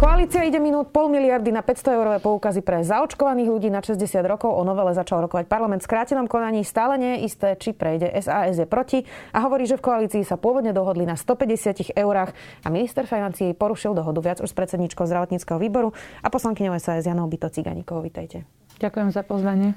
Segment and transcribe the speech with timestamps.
[0.00, 4.48] Koalícia ide minút pol miliardy na 500 eurové poukazy pre zaočkovaných ľudí na 60 rokov.
[4.48, 6.64] O novele začal rokovať parlament v skrátenom konaní.
[6.64, 8.08] Stále nie je isté, či prejde.
[8.24, 9.04] SAS je proti
[9.36, 12.32] a hovorí, že v koalícii sa pôvodne dohodli na 150 eurách
[12.64, 15.92] a minister financí porušil dohodu viac už s predsedničkou zdravotníckého výboru
[16.24, 18.00] a poslankyňou SAS Janou Byto Ciganíkovou.
[18.00, 18.48] Vítajte.
[18.80, 19.76] Ďakujem za pozvanie.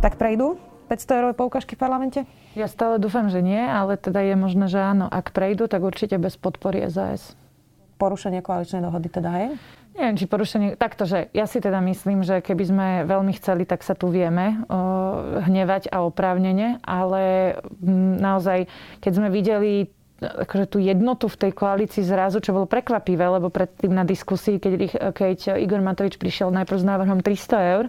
[0.00, 0.56] Tak prejdú
[0.88, 2.24] 500 eurové poukažky v parlamente?
[2.56, 5.12] Ja stále dúfam, že nie, ale teda je možné, že áno.
[5.12, 7.36] Ak prejdú, tak určite bez podpory SAS
[7.96, 9.48] porušenie koaličnej dohody teda, hej?
[9.96, 10.76] Neviem, či porušenie...
[10.76, 14.60] Takto, že ja si teda myslím, že keby sme veľmi chceli, tak sa tu vieme
[14.68, 14.76] o,
[15.40, 18.68] hnevať a oprávnene, ale m, naozaj,
[19.00, 23.92] keď sme videli akože tú jednotu v tej koalícii zrazu, čo bolo prekvapivé, lebo predtým
[23.92, 24.72] na diskusii, keď,
[25.12, 27.84] keď Igor Matovič prišiel najprv s návrhom 300 eur,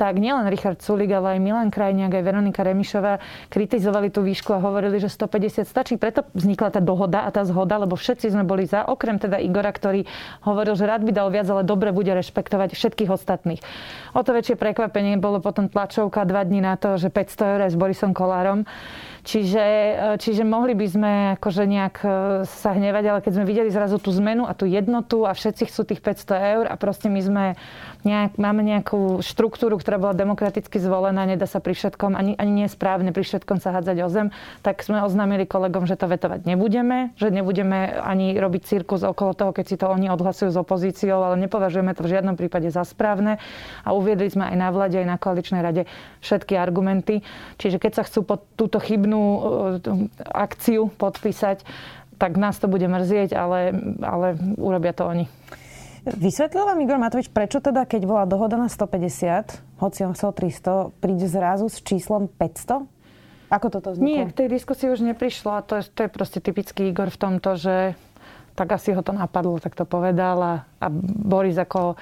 [0.00, 3.20] tak nielen Richard Sulik, ale aj Milan Krajniak, aj Veronika Remišová
[3.52, 6.00] kritizovali tú výšku a hovorili, že 150 stačí.
[6.00, 9.68] Preto vznikla tá dohoda a tá zhoda, lebo všetci sme boli za, okrem teda Igora,
[9.68, 10.08] ktorý
[10.48, 13.60] hovoril, že rád by dal viac, ale dobre bude rešpektovať všetkých ostatných.
[14.16, 17.76] O to väčšie prekvapenie bolo potom tlačovka dva dní na to, že 500 eur s
[17.76, 18.64] Borisom Kolárom.
[19.20, 22.08] Čiže, e, čiže mohli by sme akože nejak e,
[22.48, 25.84] sa hnevať, ale keď sme videli zrazu tú zmenu a tú jednotu a všetci chcú
[25.84, 27.44] tých 500 eur a proste my sme
[28.04, 32.68] nejak, máme nejakú štruktúru, ktorá bola demokraticky zvolená, nedá sa pri všetkom, ani, ani nie
[32.68, 34.28] správne pri všetkom sa hádzať o zem,
[34.64, 39.50] tak sme oznámili kolegom, že to vetovať nebudeme, že nebudeme ani robiť cirkus okolo toho,
[39.52, 43.40] keď si to oni odhlasujú s opozíciou, ale nepovažujeme to v žiadnom prípade za správne
[43.84, 45.82] a uviedli sme aj na vláde, aj na koaličnej rade
[46.24, 47.22] všetky argumenty.
[47.60, 49.42] Čiže keď sa chcú pod túto chybnú eh,
[50.32, 51.64] akciu podpísať,
[52.20, 53.72] tak nás to bude mrzieť, ale,
[54.04, 55.24] ale urobia to oni.
[56.16, 60.90] Vysvetlil vám Igor Matovič, prečo teda, keď bola dohoda na 150, hoci on chcel 300,
[60.98, 62.82] príde zrazu s číslom 500?
[63.50, 64.06] Ako toto vzniklo?
[64.06, 67.18] Nie, k tej diskusii už neprišlo a to je, to je proste typický Igor v
[67.18, 67.94] tomto, že
[68.58, 71.94] tak asi ho to napadlo, tak to povedal a, a Boris ako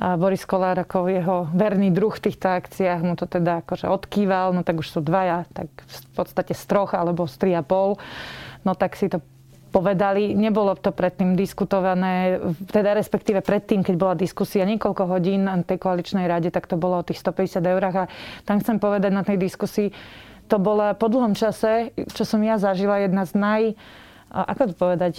[0.00, 4.56] a Boris Kolár ako jeho verný druh v týchto akciách mu to teda akože odkýval,
[4.56, 8.00] no tak už sú dvaja, tak v podstate z troch alebo z tri a pol.
[8.64, 9.20] No tak si to
[9.70, 10.34] povedali.
[10.34, 16.26] Nebolo to predtým diskutované, teda respektíve predtým, keď bola diskusia niekoľko hodín na tej koaličnej
[16.26, 17.96] rade, tak to bolo o tých 150 eurách.
[17.96, 18.10] A
[18.44, 19.94] tam chcem povedať na tej diskusii,
[20.50, 23.62] to bola po dlhom čase, čo som ja zažila, jedna z naj,
[24.34, 25.14] ako to povedať,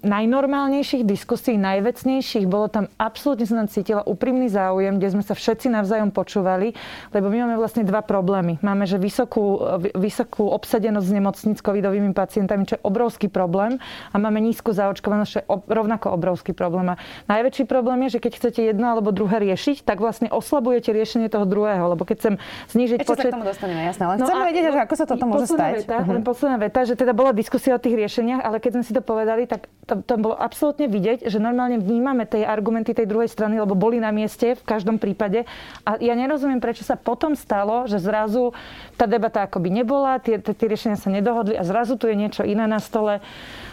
[0.00, 2.48] najnormálnejších diskusí, najvecnejších.
[2.48, 6.72] Bolo tam absolútne som tam cítila úprimný záujem, kde sme sa všetci navzájom počúvali,
[7.12, 8.56] lebo my máme vlastne dva problémy.
[8.64, 9.60] Máme, že vysokú,
[9.92, 13.76] vysokú obsadenosť s nemocnic covidovými pacientami, čo je obrovský problém
[14.12, 16.96] a máme nízku zaočkovanosť, čo je rovnako obrovský problém.
[16.96, 21.28] A najväčší problém je, že keď chcete jedno alebo druhé riešiť, tak vlastne oslabujete riešenie
[21.28, 22.34] toho druhého, lebo keď chcem
[22.72, 23.28] znížiť Ešte počet...
[23.28, 25.84] sa k tomu dostaneme, jasné, ale no chcem vedieť, ako sa toto môže stať.
[25.84, 26.24] Veta, uh-huh.
[26.24, 29.25] Posledná veta, že teda bola diskusia o tých riešeniach, ale keď sme si to povedali,
[29.26, 33.58] povedali, tak to, to bolo absolútne vidieť, že normálne vnímame tej argumenty tej druhej strany,
[33.58, 35.42] lebo boli na mieste v každom prípade.
[35.82, 38.54] A ja nerozumiem, prečo sa potom stalo, že zrazu
[38.94, 42.70] tá debata akoby nebola, tie, tie riešenia sa nedohodli a zrazu tu je niečo iné
[42.70, 43.18] na stole.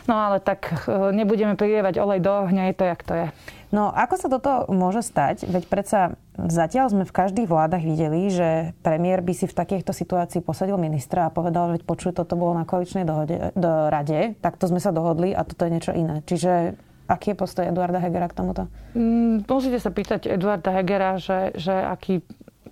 [0.07, 3.27] No ale tak e, nebudeme prilievať olej do ohňa, je to, jak to je.
[3.73, 5.49] No ako sa toto môže stať?
[5.49, 5.99] Veď predsa
[6.37, 11.25] zatiaľ sme v každých vládach videli, že premiér by si v takýchto situácii posadil ministra
[11.25, 15.33] a povedal, že počuj, toto bolo na koaličnej dohode, do rade, takto sme sa dohodli
[15.33, 16.21] a toto je niečo iné.
[16.21, 16.77] Čiže
[17.09, 18.69] aký je postoj Eduarda Hegera k tomuto?
[18.93, 22.21] Mm, môžete sa pýtať Eduarda Hegera, že, že aký,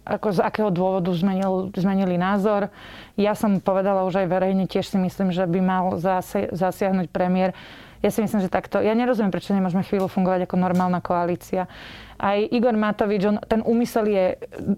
[0.05, 2.73] ako z akého dôvodu zmenil, zmenili názor.
[3.15, 7.53] Ja som povedala už aj verejne, tiež si myslím, že by mal zasi, zasiahnuť premiér
[8.01, 8.81] ja si myslím, že takto.
[8.81, 11.69] Ja nerozumiem, prečo nemôžeme chvíľu fungovať ako normálna koalícia
[12.21, 14.25] aj Igor Matovič, on, ten úmysel je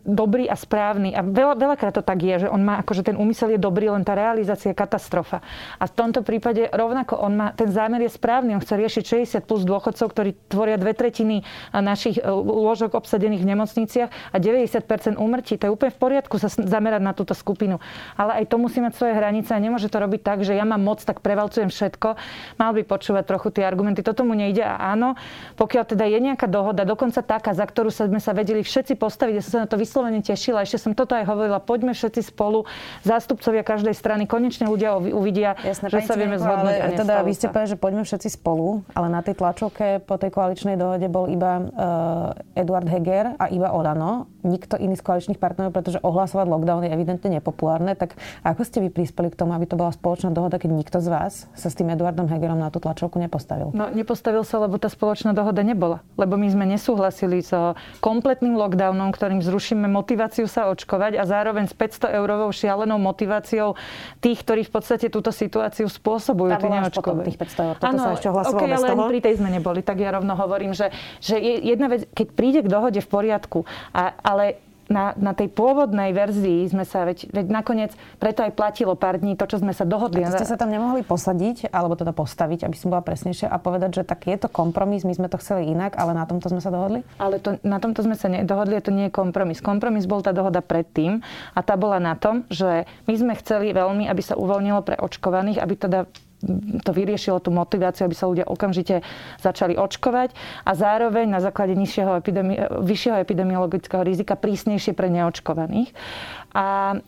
[0.07, 1.11] dobrý a správny.
[1.11, 4.07] A veľa, veľakrát to tak je, že on má, akože ten úmysel je dobrý, len
[4.07, 5.43] tá realizácia je katastrofa.
[5.75, 8.55] A v tomto prípade rovnako on má, ten zámer je správny.
[8.55, 9.03] On chce riešiť
[9.43, 11.43] 60 plus dôchodcov, ktorí tvoria dve tretiny
[11.75, 15.59] našich e, lôžok obsadených v nemocniciach a 90% úmrtí.
[15.59, 17.83] To je úplne v poriadku sa zamerať na túto skupinu.
[18.15, 20.79] Ale aj to musí mať svoje hranice a nemôže to robiť tak, že ja mám
[20.79, 22.15] moc, tak prevalcujem všetko.
[22.55, 23.99] Mal by počúvať trochu tie argumenty.
[23.99, 25.19] Toto mu nejde a áno,
[25.59, 29.33] pokiaľ teda je nejaká dohoda, dokonca taká, za ktorú sme sa vedeli všetci postaviť.
[29.33, 30.61] Ja som sa na to vyslovene tešila.
[30.61, 31.57] Ešte som toto aj hovorila.
[31.57, 32.69] Poďme všetci spolu,
[33.01, 36.77] zástupcovia každej strany, konečne ľudia uvidia, Jasné, že sa vieme zhodnúť.
[36.77, 40.29] Ale teda vy ste povedali, že poďme všetci spolu, ale na tej tlačovke po tej
[40.29, 45.71] koaličnej dohode bol iba uh, Eduard Heger a iba Olano nikto iný z koaličných partnerov,
[45.73, 47.95] pretože ohlasovať lockdown je evidentne nepopulárne.
[47.95, 51.07] Tak ako ste vy prispeli k tomu, aby to bola spoločná dohoda, keď nikto z
[51.09, 53.71] vás sa s tým Eduardom Hegerom na tú tlačovku nepostavil?
[53.71, 56.03] No nepostavil sa, lebo tá spoločná dohoda nebola.
[56.19, 57.73] Lebo my sme nesúhlasili so
[58.03, 63.79] kompletným lockdownom, ktorým zrušíme motiváciu sa očkovať a zároveň s 500 eurovou šialenou motiváciou
[64.19, 66.51] tých, ktorí v podstate túto situáciu spôsobujú.
[66.51, 67.75] Tá bola tých 500 eur.
[67.79, 69.07] Toto sa ešte okay, ale toho?
[69.09, 69.79] pri tej sme neboli.
[69.81, 70.91] Tak ja rovno hovorím, že,
[71.23, 73.59] že jedna vec, keď príde k dohode v poriadku,
[73.95, 74.57] a, ale
[74.91, 79.39] na, na tej pôvodnej verzii sme sa, veď, veď nakoniec preto aj platilo pár dní
[79.39, 80.23] to, čo sme sa dohodli.
[80.23, 84.01] A ste sa tam nemohli posadiť, alebo teda postaviť, aby som bola presnejšia a povedať,
[84.01, 86.73] že tak je to kompromis, my sme to chceli inak, ale na tomto sme sa
[86.73, 87.05] dohodli?
[87.19, 89.63] Ale to, na tomto sme sa nedohodli, to nie je kompromis.
[89.63, 91.23] Kompromis bol tá dohoda predtým
[91.55, 95.63] a tá bola na tom, že my sme chceli veľmi, aby sa uvoľnilo pre očkovaných,
[95.63, 95.99] aby teda
[96.83, 99.01] to vyriešilo tú motiváciu, aby sa ľudia okamžite
[99.39, 100.35] začali očkovať
[100.67, 105.95] a zároveň na základe nižšieho epidemi- vyššieho epidemiologického rizika prísnejšie pre neočkovaných.
[106.53, 107.01] A,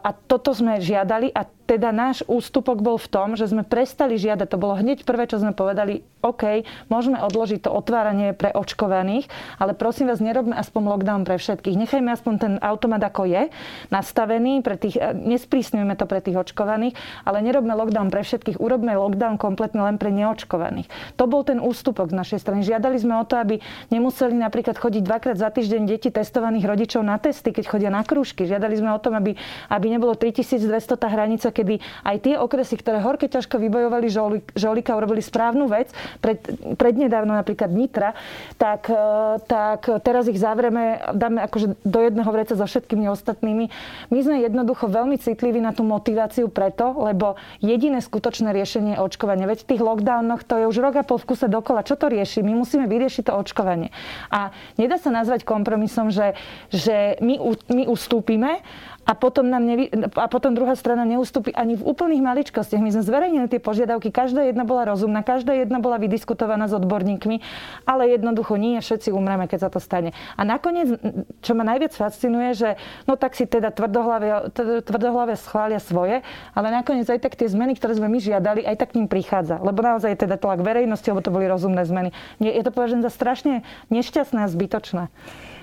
[0.00, 4.48] a toto sme žiadali a teda náš ústupok bol v tom, že sme prestali žiadať,
[4.48, 9.28] to bolo hneď prvé, čo sme povedali, OK, môžeme odložiť to otváranie pre očkovaných,
[9.60, 11.76] ale prosím vás, nerobme aspoň lockdown pre všetkých.
[11.76, 13.52] Nechajme aspoň ten automat, ako je,
[13.92, 16.96] nastavený, pre tých, nesprísňujme to pre tých očkovaných,
[17.28, 20.88] ale nerobme lockdown pre všetkých, urobme lockdown kompletne len pre neočkovaných.
[21.20, 22.64] To bol ten ústupok z našej strany.
[22.64, 23.60] Žiadali sme o to, aby
[23.92, 28.48] nemuseli napríklad chodiť dvakrát za týždeň deti testovaných rodičov na testy, keď chodia na krúžky.
[28.48, 29.34] Žiadali sme o tom, aby,
[29.68, 34.06] aby nebolo 3200 tá hranica, kedy aj tie okresy, ktoré horke ťažko vybojovali
[34.54, 35.90] žolika, urobili správnu vec,
[36.22, 36.38] pred,
[36.78, 38.14] prednedávno napríklad Nitra,
[38.56, 39.02] tak, e,
[39.44, 43.64] tak teraz ich zavrieme, dáme akože do jedného vreca so všetkými ostatnými.
[44.08, 49.44] My sme jednoducho veľmi citliví na tú motiváciu preto, lebo jediné skutočné riešenie je očkovanie.
[49.44, 51.82] Veď v tých lockdownoch to je už rok a pol v kuse dokola.
[51.82, 52.44] Čo to rieši?
[52.44, 53.90] My musíme vyriešiť to očkovanie.
[54.28, 56.36] A nedá sa nazvať kompromisom, že,
[56.68, 57.40] že my,
[57.72, 58.60] my ustúpime
[59.08, 59.88] a potom, nám nevy...
[60.20, 62.76] a potom druhá strana neustúpi ani v úplných maličkostiach.
[62.76, 67.40] My sme zverejnili tie požiadavky, každá jedna bola rozumná, každá jedna bola vydiskutovaná s odborníkmi,
[67.88, 70.12] ale jednoducho nie všetci umreme, keď sa to stane.
[70.36, 71.00] A nakoniec,
[71.40, 72.76] čo ma najviac fascinuje, že
[73.08, 76.20] no tak si teda tvrdohlavie schvália svoje,
[76.52, 79.56] ale nakoniec aj tak tie zmeny, ktoré sme my žiadali, aj tak k ním prichádza.
[79.56, 82.12] Lebo naozaj teda tlak verejnosti, lebo to boli rozumné zmeny.
[82.44, 85.08] Je to považené za strašne nešťastné a zbytočné.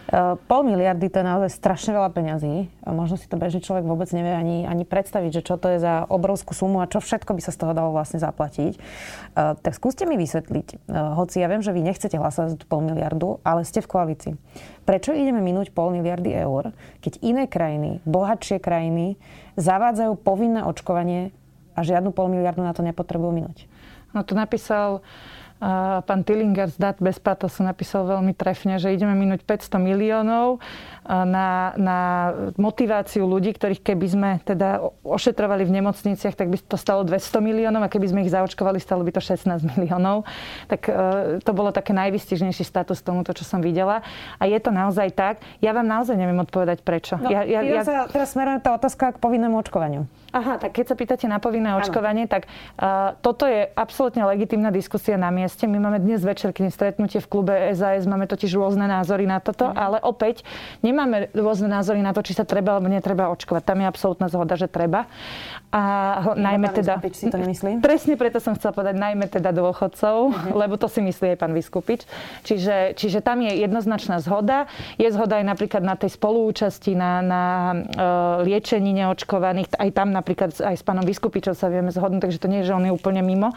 [0.05, 2.69] Eh, pol miliardy to je naozaj strašne veľa peňazí.
[2.85, 6.05] Možno si to bežný človek vôbec nevie ani, ani predstaviť, že čo to je za
[6.05, 8.77] obrovskú sumu a čo všetko by sa z toho dalo vlastne zaplatiť.
[8.77, 12.85] Eh, tak skúste mi vysvetliť, eh, hoci ja viem, že vy nechcete hlasovať za pol
[12.85, 14.33] miliardu, ale ste v koalícii.
[14.85, 19.17] Prečo ideme minúť pol miliardy eur, keď iné krajiny, bohatšie krajiny,
[19.57, 21.33] zavádzajú povinné očkovanie
[21.73, 23.65] a žiadnu pol miliardu na to nepotrebujú minúť?
[24.13, 25.01] No to napísal
[26.03, 30.59] pán Tillinger z Dat bez patosu napísal veľmi trefne, že ideme minúť 500 miliónov
[31.05, 31.99] na, na
[32.57, 37.85] motiváciu ľudí, ktorých keby sme teda ošetrovali v nemocniciach, tak by to stalo 200 miliónov
[37.85, 40.25] a keby sme ich zaočkovali, stalo by to 16 miliónov.
[40.65, 40.93] Tak e,
[41.45, 44.01] to bolo také najvystižnejší status tomuto, čo som videla.
[44.41, 45.45] A je to naozaj tak.
[45.61, 47.21] Ja vám naozaj neviem odpovedať prečo.
[47.21, 47.85] No, ja, ja, ja...
[47.85, 50.09] Sa, teraz smeruje tá otázka k povinnému očkovaniu.
[50.35, 52.33] Aha, tak keď sa pýtate na povinné očkovanie, ano.
[52.33, 55.44] tak uh, toto je absolútne legitimná diskusia na mieste.
[55.65, 59.69] My máme dnes večer k stretnutie v klube SAS, máme totiž rôzne názory na toto,
[59.69, 59.75] mm.
[59.77, 60.41] ale opäť
[60.81, 63.63] nemáme rôzne názory na to, či sa treba alebo netreba očkovať.
[63.65, 65.05] Tam je absolútna zhoda, že treba.
[65.75, 65.81] A
[66.39, 67.03] najmä teda...
[67.11, 67.79] si to nemyslí?
[67.83, 70.55] Presne preto som chcela povedať, najmä teda dôchodcov, mm-hmm.
[70.55, 72.07] lebo to si myslí aj pán Vyskupič.
[72.47, 74.71] Čiže, čiže tam je jednoznačná zhoda.
[74.95, 77.43] Je zhoda aj napríklad na tej spolúčasti, na, na
[77.75, 79.75] uh, liečení neočkovaných.
[79.75, 82.77] Aj tam napríklad aj s pánom Vyskupičom sa vieme zhodnúť, takže to nie je, že
[82.79, 83.51] on je úplne mimo.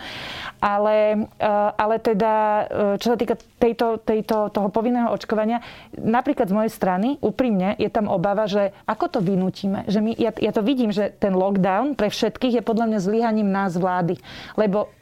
[0.58, 1.46] Ale, e,
[1.78, 2.34] ale teda,
[2.66, 5.62] e, čo sa týka tejto, tejto, toho povinného očkovania,
[5.94, 9.86] napríklad z mojej strany, úprimne, je tam obava, že ako to vynútime.
[9.86, 13.48] Že my, ja, ja to vidím, že ten lockdown pre všetkých je podľa mňa zlyhaním
[13.48, 14.20] nás vlády.
[14.58, 14.92] Lebo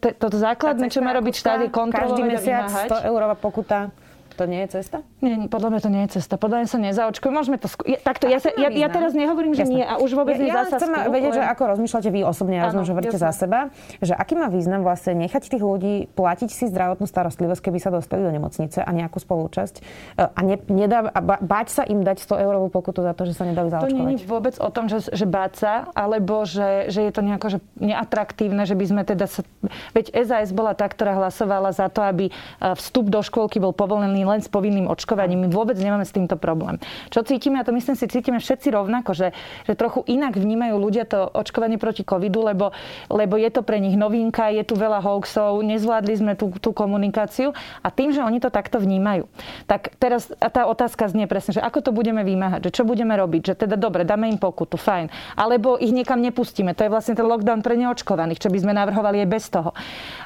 [0.00, 3.88] toto základné, čo má robiť štát, je kontrolovať Každý mesiac 100 eurová pokuta
[4.34, 5.06] to nie je cesta?
[5.22, 6.34] Nie, nie, podľa mňa to nie je cesta.
[6.34, 7.30] Podľa mňa sa nezaočkujú.
[7.30, 7.86] Môžeme to skú...
[7.86, 9.74] ja, takto, ja, sa, ja, ja, teraz nehovorím, že Jasne.
[9.78, 12.92] nie a už vôbec ja, ja chcem vedieť, že ako rozmýšľate vy osobne, ja že
[12.92, 13.70] hovoríte za seba,
[14.02, 18.26] že aký má význam vlastne nechať tých ľudí platiť si zdravotnú starostlivosť, keby sa dostali
[18.26, 19.82] do nemocnice a nejakú spolúčasť e,
[20.26, 23.46] a, ne, nedá, a báť sa im dať 100 eurovú pokutu za to, že sa
[23.46, 23.94] nedali zaočkovať.
[23.94, 27.22] To nie je vôbec o tom, že, že báť sa, alebo že, že je to
[27.22, 29.46] nejako že neatraktívne, že by sme teda sa...
[29.94, 32.32] Veď SAS bola tá, ktorá hlasovala za to, aby e,
[32.74, 35.46] vstup do škôlky bol povolený očkovaní len s povinným očkovaním.
[35.46, 36.80] My vôbec nemáme s týmto problém.
[37.12, 39.28] Čo cítime, a to myslím si cítime všetci rovnako, že,
[39.68, 42.72] že trochu inak vnímajú ľudia to očkovanie proti covidu, lebo,
[43.12, 47.52] lebo je to pre nich novinka, je tu veľa hoaxov, nezvládli sme tú, tú komunikáciu
[47.84, 49.28] a tým, že oni to takto vnímajú.
[49.68, 53.42] Tak teraz tá otázka znie presne, že ako to budeme vymáhať, že čo budeme robiť,
[53.52, 56.72] že teda dobre, dáme im pokutu, fajn, alebo ich niekam nepustíme.
[56.74, 59.70] To je vlastne ten lockdown pre neočkovaných, čo by sme navrhovali aj bez toho.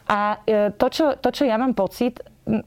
[0.08, 2.20] A e, to, čo, to, čo ja mám pocit,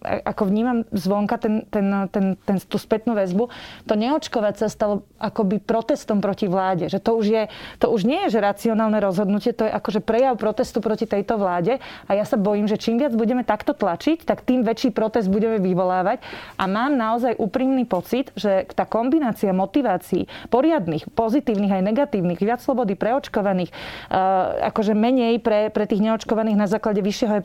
[0.06, 3.50] ako vnímam zvonka ten, ten, ten, ten, tú spätnú väzbu,
[3.90, 6.88] to neočkovať sa stalo akoby protestom proti vláde.
[6.88, 7.44] Že to už, je,
[7.82, 11.82] to už nie je že racionálne rozhodnutie, to je akože prejav protestu proti tejto vláde
[12.06, 15.58] a ja sa bojím, že čím viac budeme takto tlačiť, tak tým väčší protest budeme
[15.58, 16.22] vyvolávať
[16.58, 22.94] a mám naozaj úprimný pocit, že tá kombinácia motivácií poriadnych, pozitívnych aj negatívnych, viac slobody
[22.94, 23.72] pre očkovaných,
[24.72, 27.40] akože menej pre, pre tých neočkovaných na základe vyššieho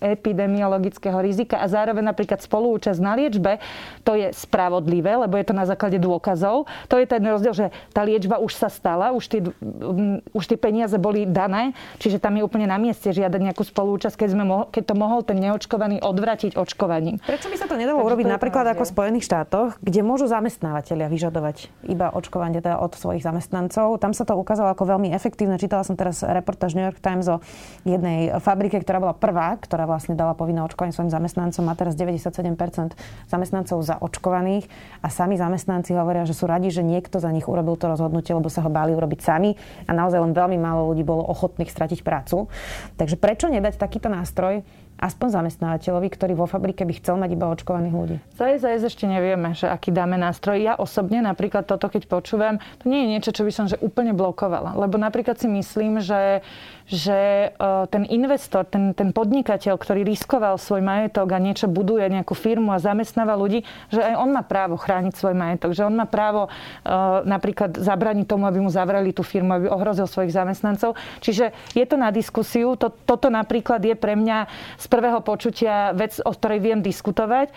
[0.00, 3.58] epidemiologického rizika a zároveň napríklad spoluúčasť na liečbe,
[4.06, 6.70] to je spravodlivé, lebo je to na základe dôkazov.
[6.86, 10.58] To je ten rozdiel, že tá liečba už sa stala, už tie, um, už tie
[10.60, 14.68] peniaze boli dané, čiže tam je úplne na mieste žiadať nejakú spoluúčasť, keď, sme mo-
[14.70, 17.18] keď to mohol ten neočkovaný odvratiť očkovaním.
[17.26, 21.72] Prečo by sa to nedalo urobiť napríklad ako v Spojených štátoch, kde môžu zamestnávateľia vyžadovať
[21.88, 23.96] iba očkovanie teda od svojich zamestnancov?
[23.98, 25.56] Tam sa to ukázalo ako veľmi efektívne.
[25.56, 27.40] Čítala som teraz reportáž New York Times o
[27.88, 31.64] jednej fabrike, ktorá bola prvá, ktorá vlastne dala povinné očkovanie svojim zamestnancom.
[31.64, 32.92] Má teraz 97%
[33.32, 34.68] zamestnancov zaočkovaných
[35.00, 38.52] a sami zamestnanci hovoria, že sú radi, že niekto za nich urobil to rozhodnutie, lebo
[38.52, 39.56] sa ho báli urobiť sami
[39.88, 42.52] a naozaj len veľmi málo ľudí bolo ochotných stratiť prácu.
[43.00, 44.60] Takže prečo nedať takýto nástroj
[45.00, 48.16] aspoň zamestnávateľovi, ktorý vo fabrike by chcel mať iba očkovaných ľudí?
[48.36, 50.60] Za SAS ešte nevieme, že aký dáme nástroj.
[50.60, 54.12] Ja osobne napríklad toto, keď počúvam, to nie je niečo, čo by som že úplne
[54.12, 54.76] blokovala.
[54.76, 56.44] Lebo napríklad si myslím, že
[56.90, 62.34] že e, ten investor, ten, ten podnikateľ, ktorý riskoval svoj majetok a niečo buduje, nejakú
[62.34, 63.62] firmu a zamestnáva ľudí,
[63.94, 66.90] že aj on má právo chrániť svoj majetok, že on má právo e,
[67.30, 70.98] napríklad zabraniť tomu, aby mu zavreli tú firmu, aby ohrozil svojich zamestnancov.
[71.22, 72.74] Čiže je to na diskusiu.
[72.74, 77.54] Toto napríklad je pre mňa z prvého počutia vec, o ktorej viem diskutovať.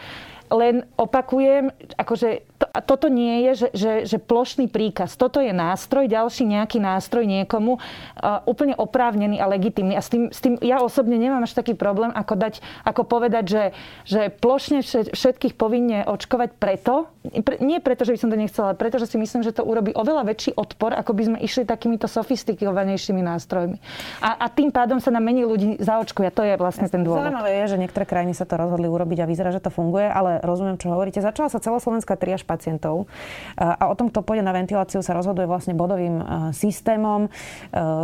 [0.54, 5.18] Len opakujem, akože to, a toto nie je, že, že, že plošný príkaz.
[5.18, 9.98] Toto je nástroj, ďalší nejaký nástroj niekomu uh, úplne oprávnený a legitimný.
[9.98, 13.46] A s tým, s tým ja osobne nemám až taký problém, ako, dať, ako povedať,
[13.50, 13.64] že,
[14.06, 18.78] že plošne všetkých povinne očkovať preto, pre, nie preto, že by som to nechcela, ale
[18.80, 22.12] preto, že si myslím, že to urobí oveľa väčší odpor, ako by sme išli takýmito
[22.12, 23.78] sofistikovanejšími nástrojmi.
[24.20, 26.30] A, a tým pádom sa nám menej ľudí zaočkuje.
[26.36, 27.24] To je vlastne ten dôvod.
[27.24, 30.44] Zaujímavé je, že niektoré krajiny sa to rozhodli urobiť a vyzerá, že to funguje, ale
[30.44, 31.24] rozumiem, čo hovoríte.
[31.24, 33.08] Začala sa celoslovenská triaž pacientov.
[33.56, 36.20] A o tom, kto pôjde na ventiláciu, sa rozhoduje vlastne bodovým
[36.52, 37.32] systémom.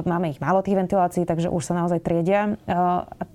[0.07, 2.55] Máme ich málo tých ventilácií, takže už sa naozaj triedia.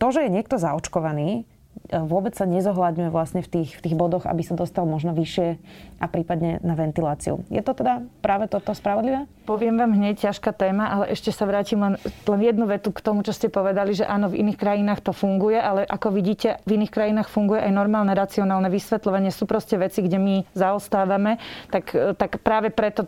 [0.01, 1.45] To, že je niekto zaočkovaný,
[1.93, 5.61] vôbec sa nezohľadňuje vlastne v tých, v tých bodoch, aby sa dostal možno vyššie
[6.01, 7.45] a prípadne na ventiláciu.
[7.53, 9.29] Je to teda práve toto spravodlivé?
[9.45, 13.21] Poviem vám hneď ťažká téma, ale ešte sa vrátim len, len jednu vetu k tomu,
[13.21, 16.93] čo ste povedali, že áno, v iných krajinách to funguje, ale ako vidíte, v iných
[16.93, 19.29] krajinách funguje aj normálne racionálne vysvetľovanie.
[19.29, 21.37] Sú proste veci, kde my zaostávame,
[21.69, 23.05] tak, tak práve preto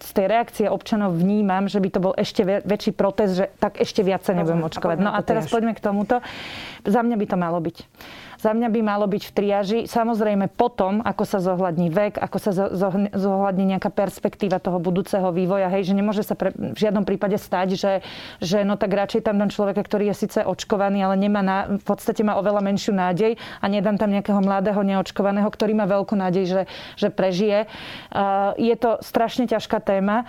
[0.00, 4.02] z tej reakcie občanov vnímam, že by to bol ešte väčší protest, že tak ešte
[4.02, 4.96] viac sa nebudem očkovať.
[5.00, 6.20] No a teraz poďme k tomuto.
[6.84, 7.76] Za mňa by to malo byť.
[8.44, 9.80] Za mňa by malo byť v triaži.
[9.88, 12.52] Samozrejme potom, ako sa zohľadní vek, ako sa
[13.16, 15.72] zohľadní nejaká perspektíva toho budúceho vývoja.
[15.72, 17.92] Hej, že nemôže sa pre, v žiadnom prípade stať, že,
[18.44, 21.84] že no tak radšej tam dám človeka, ktorý je síce očkovaný, ale nemá na, v
[21.88, 26.44] podstate má oveľa menšiu nádej a nedám tam nejakého mladého neočkovaného, ktorý má veľkú nádej,
[26.44, 26.62] že,
[27.00, 27.64] že prežije.
[28.12, 30.28] Uh, je to strašne ťažká téma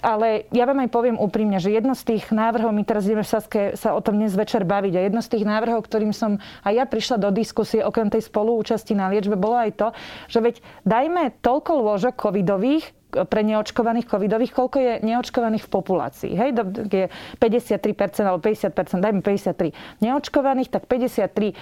[0.00, 3.32] ale ja vám aj poviem úprimne, že jedno z tých návrhov, my teraz ideme v
[3.32, 6.74] Saske sa o tom dnes večer baviť, a jedno z tých návrhov, ktorým som aj
[6.78, 9.88] ja prišla do diskusie, okrem tej spoluúčasti na liečbe, bolo aj to,
[10.30, 10.54] že veď
[10.86, 16.32] dajme toľko lôžok covidových, pre neočkovaných covidových, koľko je neočkovaných v populácii.
[16.34, 16.50] Hej,
[16.90, 17.06] je
[17.38, 21.54] 53% alebo 50%, dajme 53 neočkovaných, tak 53%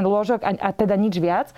[0.00, 1.52] lôžok a, a teda nič viac.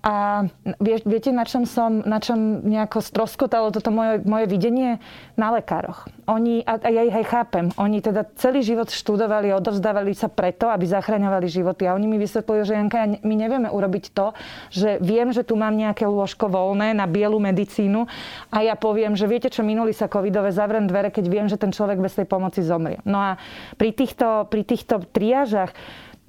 [0.00, 0.48] A
[0.80, 4.96] vie, viete, na čom som, na čom nejako stroskotalo toto moje, moje videnie?
[5.36, 6.08] Na lekároch.
[6.24, 10.72] Oni, a, a ja ich aj chápem, oni teda celý život študovali, odovzdávali sa preto,
[10.72, 11.84] aby zachraňovali životy.
[11.84, 14.32] A oni mi vysvetľujú, že Janka, my nevieme urobiť to,
[14.72, 18.08] že viem, že tu mám nejaké lôžko voľné na bielu medicínu
[18.48, 21.76] a ja poviem, že viete čo, minuli sa covidové, zavrem dvere, keď viem, že ten
[21.76, 23.04] človek bez tej pomoci zomrie.
[23.04, 23.30] No a
[23.76, 25.76] pri týchto, pri týchto triážach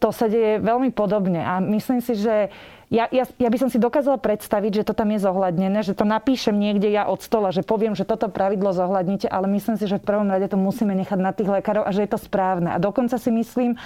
[0.02, 1.46] to sa deje veľmi podobne.
[1.46, 2.50] A myslím si, že
[2.92, 6.04] ja, ja, ja by som si dokázala predstaviť, že to tam je zohľadnené, že to
[6.04, 9.96] napíšem niekde ja od stola, že poviem, že toto pravidlo zohľadnite, ale myslím si, že
[9.96, 12.68] v prvom rade to musíme nechať na tých lekárov a že je to správne.
[12.68, 13.80] A dokonca si myslím,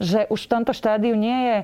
[0.00, 1.56] že už v tomto štádiu nie je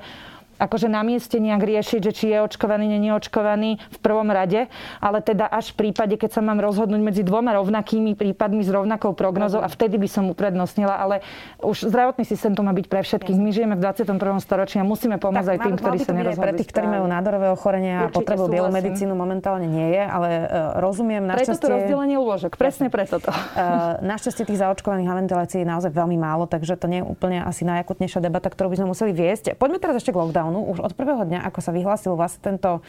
[0.62, 4.70] akože na mieste nejak riešiť, že či je očkovaný, nie je očkovaný v prvom rade,
[5.02, 9.18] ale teda až v prípade, keď sa mám rozhodnúť medzi dvoma rovnakými prípadmi s rovnakou
[9.18, 11.26] prognozou a vtedy by som uprednostnila, ale
[11.58, 13.36] už zdravotný systém to má byť pre všetkých.
[13.36, 14.18] My žijeme v 21.
[14.38, 16.46] storočí a musíme pomôcť tak, aj tým, ktorí sa nerozhodli.
[16.46, 21.26] Pre tých, ktorí majú nádorové ochorenia a potrebujú biomedicínu, momentálne nie je, ale uh, rozumiem.
[21.34, 23.32] Preto to rozdelenie lôžok, presne preto to.
[23.32, 27.40] Uh, našťastie tých zaočkovaných a ventilácií je naozaj veľmi málo, takže to nie je úplne
[27.40, 29.56] asi najakutnejšia debata, ktorú by sme museli viesť.
[29.56, 30.51] Poďme teraz ešte k lockdownu.
[30.60, 32.84] Už od prvého dňa, ako sa vyhlásil vlastne tento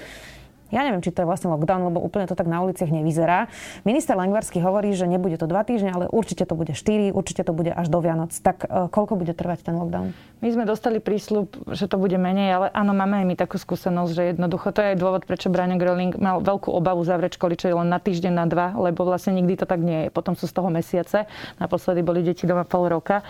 [0.70, 3.51] ja neviem, či to je vlastne lockdown, lebo úplne to tak na uliciach nevyzerá.
[3.84, 7.53] Minister Langvarský hovorí, že nebude to dva týždne, ale určite to bude 4, určite to
[7.53, 8.34] bude až do Vianoc.
[8.34, 10.15] Tak e, koľko bude trvať ten lockdown?
[10.43, 14.12] My sme dostali prísľub, že to bude menej, ale áno, máme aj my takú skúsenosť,
[14.12, 17.72] že jednoducho to je aj dôvod, prečo Braňo Gröling mal veľkú obavu zavrieť školy, čo
[17.72, 20.10] je len na týždeň, na dva, lebo vlastne nikdy to tak nie je.
[20.12, 21.32] Potom sú z toho mesiace.
[21.63, 23.24] Naposledy boli deti doma pol roka.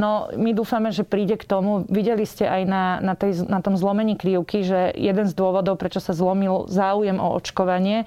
[0.00, 1.84] No, my dúfame, že príde k tomu.
[1.92, 6.00] Videli ste aj na, na, tej, na tom zlomení krivky, že jeden z dôvodov, prečo
[6.00, 8.06] sa zlomil záujem o očkovanie, e,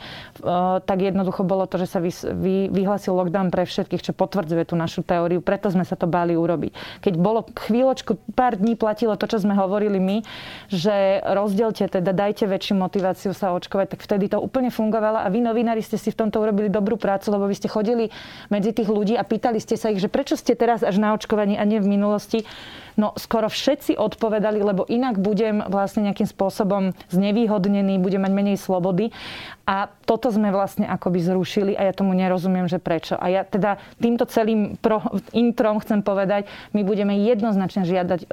[0.85, 4.77] tak jednoducho bolo to, že sa vy, vy, vyhlasil lockdown pre všetkých, čo potvrdzuje tú
[4.77, 5.41] našu teóriu.
[5.41, 7.01] Preto sme sa to báli urobiť.
[7.01, 10.17] Keď bolo chvíľočku, pár dní platilo to, čo sme hovorili my,
[10.69, 15.41] že rozdielte, teda dajte väčšiu motiváciu sa očkovať, tak vtedy to úplne fungovalo a vy
[15.41, 18.13] novinári ste si v tomto urobili dobrú prácu, lebo vy ste chodili
[18.53, 21.57] medzi tých ľudí a pýtali ste sa ich, že prečo ste teraz až na očkovaní
[21.57, 22.45] a nie v minulosti.
[22.99, 29.15] No skoro všetci odpovedali, lebo inak budem vlastne nejakým spôsobom znevýhodnený, budem mať menej slobody.
[29.69, 33.13] A toto sme vlastne akoby zrušili a ja tomu nerozumiem, že prečo.
[33.13, 34.97] A ja teda týmto celým pro,
[35.29, 38.27] introm chcem povedať, my budeme jednoznačne žiadať e,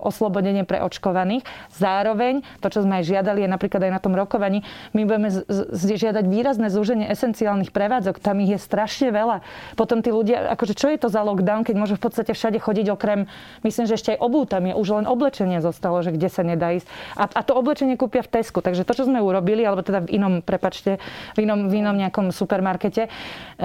[0.00, 1.44] oslobodenie pre očkovaných.
[1.76, 4.64] Zároveň, to, čo sme aj žiadali, je napríklad aj na tom rokovaní,
[4.96, 8.16] my budeme z, z, žiadať výrazné zúženie esenciálnych prevádzok.
[8.24, 9.44] Tam ich je strašne veľa.
[9.76, 12.88] Potom tí ľudia, akože čo je to za lockdown, keď môžu v podstate všade chodiť
[12.96, 13.28] okrem,
[13.60, 16.72] myslím, že ešte aj obú tam je, už len oblečenie zostalo, že kde sa nedá
[16.72, 16.88] ísť.
[17.20, 18.64] A, a to oblečenie kúpia v Tesku.
[18.64, 21.02] Takže to, čo sme urobili, alebo teda v inom inom, prepačte,
[21.34, 23.10] v inom, v inom nejakom supermarkete.
[23.10, 23.10] E,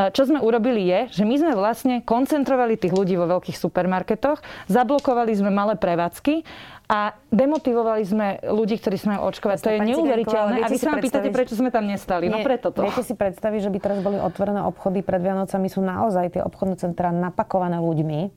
[0.09, 5.31] čo sme urobili je, že my sme vlastne koncentrovali tých ľudí vo veľkých supermarketoch, zablokovali
[5.37, 6.41] sme malé prevádzky
[6.85, 9.57] a demotivovali sme ľudí, ktorí sme majú očkovať.
[9.65, 10.55] To je neuveriteľné.
[10.61, 12.29] A vy sa ma pýtate, prečo sme tam nestali.
[12.29, 12.85] No Nie, no preto to.
[12.85, 16.77] Viete si predstaviť, že by teraz boli otvorené obchody pred Vianocami, sú naozaj tie obchodné
[16.77, 18.29] centrá napakované ľuďmi e,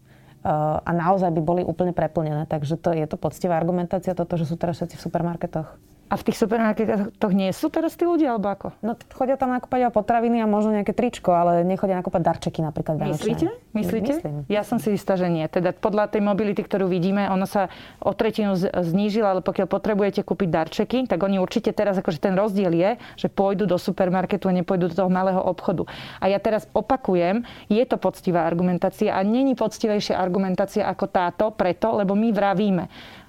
[0.80, 2.48] a naozaj by boli úplne preplnené.
[2.48, 5.87] Takže to je to poctivá argumentácia, toto, že sú teraz všetci v supermarketoch.
[6.08, 8.68] A v tých supermarketoch nie sú teraz tí ľudia, alebo ako?
[8.80, 12.96] No chodia tam nakúpať potraviny a možno nejaké tričko, ale nechodia nakúpať darčeky napríklad.
[12.96, 13.52] Myslíte?
[13.76, 14.12] Myslíte?
[14.16, 14.36] Myslím.
[14.48, 15.44] Ja som si istá, že nie.
[15.52, 17.68] Teda podľa tej mobility, ktorú vidíme, ono sa
[18.00, 22.72] o tretinu znížila, ale pokiaľ potrebujete kúpiť darčeky, tak oni určite teraz, akože ten rozdiel
[22.72, 22.90] je,
[23.20, 25.84] že pôjdu do supermarketu a nepôjdu do toho malého obchodu.
[26.24, 31.92] A ja teraz opakujem, je to poctivá argumentácia a není poctivejšia argumentácia ako táto, preto,
[31.92, 32.88] lebo my vravíme,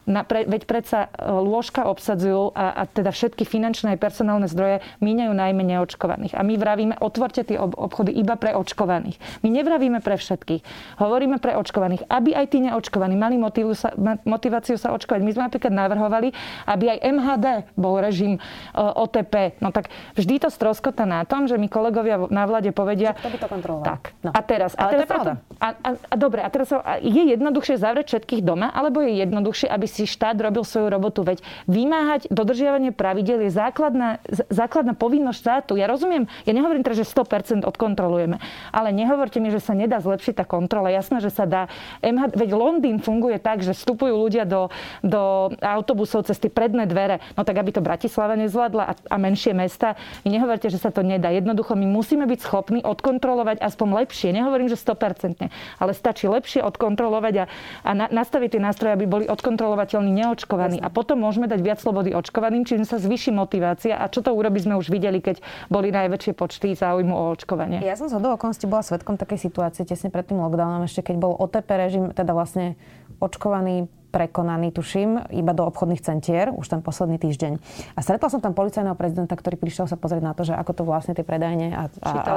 [0.10, 4.82] na, pre, veď predsa e, lôžka obsadzujú a, a teda všetky finančné a personálne zdroje
[5.06, 6.34] míňajú najmä neočkovaných.
[6.34, 9.22] A my vravíme, otvorte tie obchody iba pre očkovaných.
[9.46, 10.66] My nevravíme pre všetkých.
[10.98, 13.38] Hovoríme pre očkovaných, aby aj tí neočkovaní mali
[13.78, 13.94] sa,
[14.26, 15.22] motiváciu sa očkovať.
[15.22, 16.34] My sme napríklad navrhovali,
[16.66, 18.40] aby aj MHD bol režim e,
[18.74, 19.62] OTP.
[19.62, 23.14] No tak vždy to stroskota na tom, že mi kolegovia na vláde povedia...
[23.14, 23.86] Kto by to kontroloval?
[23.86, 24.02] Tak.
[24.26, 24.34] No.
[24.34, 24.74] A teraz...
[24.74, 25.34] Ale a teraz, to je pravda.
[25.62, 26.74] A, a, a, dobre, a teraz
[27.06, 31.28] je jednoduchšie zavrieť všetkých doma, alebo je jednoduchšie, aby si si štát robil svoju robotu.
[31.28, 35.74] Veď vymáhať dodržiavanie pravidel je základná, základná povinnosť štátu.
[35.76, 38.40] Ja rozumiem, ja nehovorím teraz, že 100% odkontrolujeme,
[38.72, 40.88] ale nehovorte mi, že sa nedá zlepšiť tá kontrola.
[40.88, 41.68] Jasné, že sa dá.
[42.00, 44.72] Veď Londýn funguje tak, že vstupujú ľudia do,
[45.04, 47.20] do autobusov cez tie predné dvere.
[47.36, 50.00] No tak, aby to Bratislava nezvládla a, a menšie mesta.
[50.24, 51.28] Vy nehovorte, že sa to nedá.
[51.34, 54.32] Jednoducho my musíme byť schopní odkontrolovať aspoň lepšie.
[54.32, 55.50] Nehovorím, že 100%,
[55.82, 57.46] ale stačí lepšie odkontrolovať a,
[57.84, 60.78] a na, nastaviť tie nástroje, aby boli odkontrolovať očkovateľní, neočkovaní.
[60.78, 63.98] A potom môžeme dať viac slobody očkovaným, čím sa zvýši motivácia.
[63.98, 65.42] A čo to urobí, sme už videli, keď
[65.74, 67.82] boli najväčšie počty záujmu o očkovanie.
[67.82, 71.34] Ja som z okolností bola svetkom takej situácie tesne pred tým lockdownom, ešte keď bol
[71.34, 72.78] OTP režim, teda vlastne
[73.18, 77.62] očkovaný prekonaný, tuším, iba do obchodných centier už ten posledný týždeň.
[77.94, 80.84] A stretla som tam policajného prezidenta, ktorý prišiel sa pozrieť na to, že ako to
[80.84, 82.34] vlastne tie predajne a, a, a,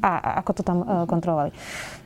[0.00, 1.52] a, a ako to tam uh, kontrolovali.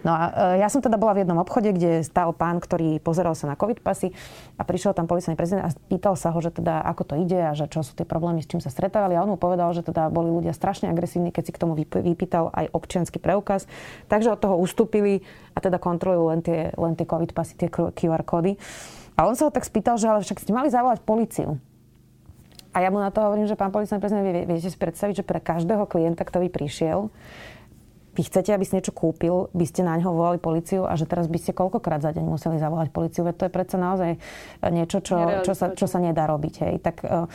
[0.03, 3.39] No a uh, ja som teda bola v jednom obchode, kde stál pán, ktorý pozeral
[3.39, 4.11] sa na covid pasy
[4.59, 7.55] a prišiel tam policajný prezident a pýtal sa ho, že teda ako to ide a
[7.55, 9.15] že čo sú tie problémy, s čím sa stretávali.
[9.15, 12.51] A on mu povedal, že teda boli ľudia strašne agresívni, keď si k tomu vypýtal
[12.51, 13.71] aj občianský preukaz.
[14.11, 15.23] Takže od toho ustúpili
[15.55, 18.59] a teda kontrolujú len tie, len tie covid pasy, tie QR kódy.
[19.15, 21.63] A on sa ho tak spýtal, že ale však ste mali zavolať policiu.
[22.75, 25.25] A ja mu na to hovorím, že pán policajný prezident, vie, viete si predstaviť, že
[25.25, 27.07] pre každého klienta, ktorý prišiel,
[28.15, 31.27] vy chcete, aby si niečo kúpil, by ste na ňo volali policiu a že teraz
[31.27, 33.27] by ste koľkokrát za deň museli zavolať policiu.
[33.27, 34.11] Veď to je predsa naozaj
[34.71, 36.55] niečo, čo, čo, sa, čo sa nedá robiť.
[36.63, 36.75] Hej.
[36.79, 37.27] Tak uh,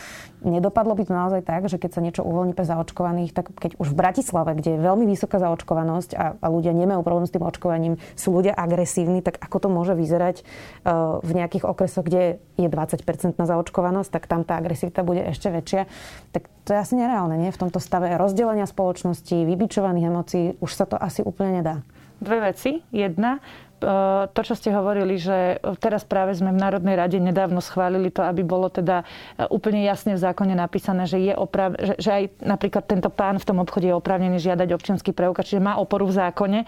[0.41, 3.91] nedopadlo by to naozaj tak, že keď sa niečo uvoľní pre zaočkovaných, tak keď už
[3.91, 7.99] v Bratislave, kde je veľmi vysoká zaočkovanosť a, a ľudia nemajú problém s tým očkovaním,
[8.15, 10.47] sú ľudia agresívni, tak ako to môže vyzerať
[10.87, 15.51] uh, v nejakých okresoch, kde je 20% na zaočkovanosť, tak tam tá agresivita bude ešte
[15.51, 15.87] väčšia.
[16.31, 17.49] Tak to je asi nereálne, nie?
[17.49, 21.81] V tomto stave rozdelenia spoločnosti, vybičovaných emócií, už sa to asi úplne nedá.
[22.21, 22.85] Dve veci.
[22.93, 23.41] Jedna,
[24.29, 28.43] to, čo ste hovorili, že teraz práve sme v Národnej rade nedávno schválili to, aby
[28.43, 32.83] bolo teda eh, úplne jasne v zákone napísané, že, je oprav, že, že aj napríklad
[32.85, 36.59] tento pán v tom obchode je oprávnený žiadať občianský preukaz, čiže má oporu v zákone.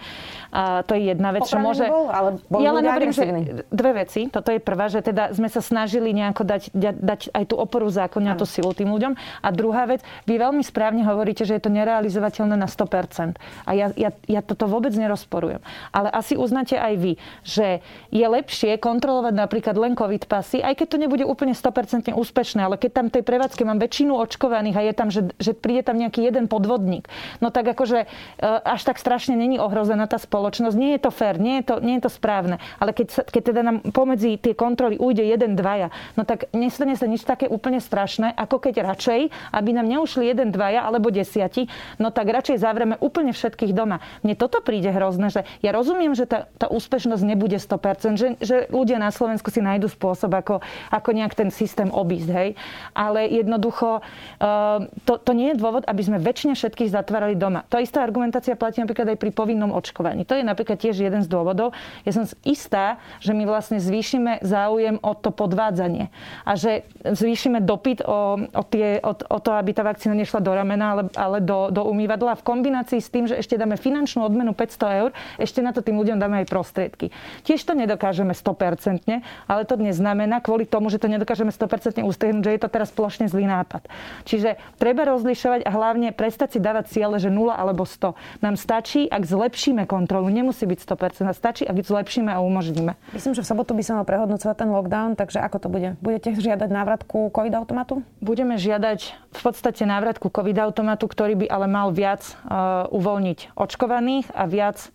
[0.52, 1.84] A to je jedna vec, čo môže...
[1.88, 3.24] Bol, ale bol ja len hovorím, že
[3.68, 4.28] dve veci.
[4.28, 7.94] Toto je prvá, že teda sme sa snažili nejako dať, dať aj tú oporu v
[8.00, 9.12] zákone a tú silu tým ľuďom.
[9.44, 13.36] A druhá vec, vy veľmi správne hovoríte, že je to nerealizovateľné na 100%.
[13.66, 15.60] A ja, ja, ja toto vôbec nerozporujem.
[15.90, 17.12] Ale asi uznáte aj vy,
[17.42, 17.82] že
[18.14, 22.78] je lepšie kontrolovať napríklad len COVID pasy, aj keď to nebude úplne 100% úspešné, ale
[22.78, 26.22] keď tam tej prevádzke mám väčšinu očkovaných a je tam, že, že príde tam nejaký
[26.22, 27.10] jeden podvodník,
[27.42, 28.06] no tak akože e,
[28.46, 30.76] až tak strašne není ohrozená tá spoločnosť.
[30.78, 32.62] Nie je to fér, nie je to, nie je to správne.
[32.78, 37.08] Ale keď, keď teda nám pomedzi tie kontroly ujde jeden, dvaja, no tak nestane sa
[37.08, 42.12] nič také úplne strašné, ako keď radšej, aby nám neušli jeden, dvaja alebo desiati, no
[42.12, 44.04] tak radšej zavreme úplne všetkých doma.
[44.20, 46.91] Mne toto príde hrozné, že ja rozumiem, že tá, tá úspešnosť
[47.22, 51.88] nebude 100%, že, že ľudia na Slovensku si nájdu spôsob, ako, ako nejak ten systém
[51.88, 52.48] obísť, hej.
[52.92, 57.64] Ale jednoducho uh, to, to nie je dôvod, aby sme väčšine všetkých zatvárali doma.
[57.70, 60.24] To istá argumentácia platí napríklad aj pri povinnom očkovaní.
[60.26, 61.76] To je napríklad tiež jeden z dôvodov.
[62.02, 66.08] Ja som istá, že my vlastne zvýšime záujem o to podvádzanie
[66.42, 70.52] a že zvýšime dopyt o, o, tie, o, o to, aby tá vakcína nešla do
[70.52, 74.54] ramena, ale, ale do, do umývadla v kombinácii s tým, že ešte dáme finančnú odmenu
[74.54, 76.46] 500 eur, ešte na to tým ľuďom dáme aj
[76.82, 77.14] prostriedky.
[77.46, 82.42] Tiež to nedokážeme 100%, ale to dnes znamená, kvôli tomu, že to nedokážeme 100% ustrihnúť,
[82.42, 83.86] že je to teraz plošne zlý nápad.
[84.26, 88.42] Čiže treba rozlišovať a hlavne prestať si dávať ciele, že 0 alebo 100.
[88.42, 90.26] Nám stačí, ak zlepšíme kontrolu.
[90.26, 91.30] Nemusí byť 100%.
[91.30, 92.98] A stačí, ak zlepšíme a umožníme.
[93.14, 95.88] Myslím, že v sobotu by sa mal prehodnocovať ten lockdown, takže ako to bude?
[96.02, 98.02] Budete žiadať návrat ku COVID automatu?
[98.18, 99.00] Budeme žiadať
[99.32, 104.44] v podstate návrat ku COVID automatu, ktorý by ale mal viac uh, uvoľniť očkovaných a
[104.48, 104.92] viac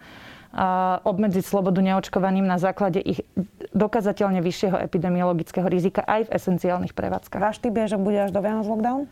[1.03, 3.21] obmedziť slobodu neočkovaným na základe ich
[3.75, 7.41] dokazateľne vyššieho epidemiologického rizika aj v esenciálnych prevádzkach.
[7.41, 9.05] Váš typ je, že bude až do Vianoc lockdown?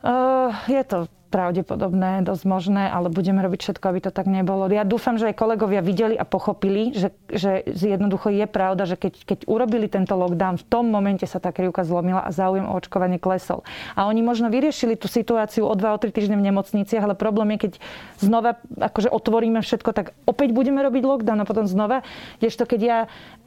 [0.00, 4.64] Uh, je to pravdepodobné, dosť možné, ale budeme robiť všetko, aby to tak nebolo.
[4.72, 9.12] Ja dúfam, že aj kolegovia videli a pochopili, že, že jednoducho je pravda, že keď,
[9.28, 13.20] keď urobili tento lockdown, v tom momente sa tá krivka zlomila a záujem o očkovanie
[13.20, 13.68] klesol.
[13.92, 17.72] A oni možno vyriešili tú situáciu o 2-3 týždne v nemocniciach, ale problém je, keď
[18.16, 22.00] znova akože otvoríme všetko, tak opäť budeme robiť lockdown a potom znova.
[22.40, 22.98] Kdežto keď ja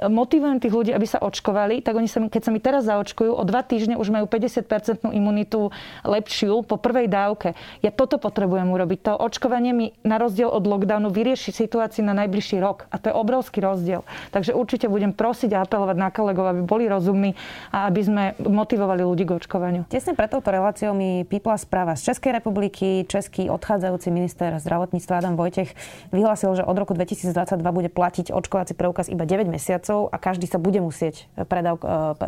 [0.06, 3.44] motivujem tých ľudí, aby sa očkovali, tak oni sa, keď sa mi teraz zaočkujú, o
[3.44, 5.74] 2 týždne už majú 50% imunitu
[6.06, 7.58] lepšiu po prvej dávke.
[7.80, 9.00] Ja toto potrebujem urobiť.
[9.08, 12.92] To očkovanie mi na rozdiel od lockdownu vyrieši situáciu na najbližší rok.
[12.92, 14.04] A to je obrovský rozdiel.
[14.36, 17.40] Takže určite budem prosiť a apelovať na kolegov, aby boli rozumní
[17.72, 19.88] a aby sme motivovali ľudí k očkovaniu.
[19.88, 23.08] Tesne pred touto reláciou mi pípla správa z Českej republiky.
[23.08, 25.72] Český odchádzajúci minister zdravotníctva Adam Vojtech
[26.12, 27.32] vyhlásil, že od roku 2022
[27.72, 31.80] bude platiť očkovací preukaz iba 9 mesiacov a každý sa bude musieť predav,